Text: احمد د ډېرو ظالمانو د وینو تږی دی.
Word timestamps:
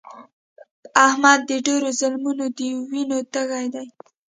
احمد 1.07 1.39
د 1.49 1.51
ډېرو 1.65 1.89
ظالمانو 1.99 2.45
د 2.57 2.59
وینو 2.91 3.17
تږی 3.33 3.67
دی. 3.73 3.87